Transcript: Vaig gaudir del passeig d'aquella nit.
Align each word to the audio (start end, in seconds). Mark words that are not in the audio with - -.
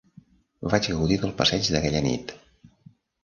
Vaig 0.73 0.87
gaudir 0.93 1.17
del 1.25 1.35
passeig 1.41 1.69
d'aquella 1.75 2.01
nit. 2.09 2.33